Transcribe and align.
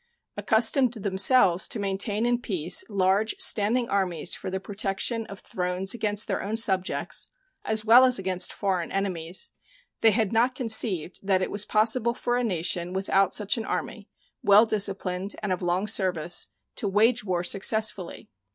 Accustomed 0.35 0.93
themselves 0.93 1.67
to 1.67 1.77
maintain 1.77 2.25
in 2.25 2.41
peace 2.41 2.83
large 2.89 3.35
standing 3.37 3.87
armies 3.87 4.33
for 4.33 4.49
the 4.49 4.59
protection 4.59 5.27
of 5.27 5.41
thrones 5.41 5.93
against 5.93 6.27
their 6.27 6.41
own 6.41 6.57
subjects, 6.57 7.27
as 7.63 7.85
well 7.85 8.03
as 8.03 8.17
against 8.17 8.51
foreign 8.51 8.91
enemies, 8.91 9.51
they 10.01 10.09
had 10.09 10.33
not 10.33 10.55
conceived 10.55 11.19
that 11.21 11.43
it 11.43 11.51
was 11.51 11.65
possible 11.67 12.15
for 12.15 12.35
a 12.35 12.43
nation 12.43 12.93
without 12.93 13.35
such 13.35 13.59
an 13.59 13.65
army, 13.65 14.09
well 14.41 14.65
disciplined 14.65 15.35
and 15.43 15.51
of 15.53 15.61
long 15.61 15.85
service, 15.85 16.47
to 16.77 16.87
wage 16.87 17.23
war 17.23 17.43
successfully. 17.43 18.31